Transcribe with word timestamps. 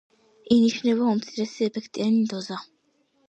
ინიშნება 0.55 1.09
უმცირესი 1.11 1.67
ეფექტიანი 1.67 2.25
დოზა. 2.33 2.59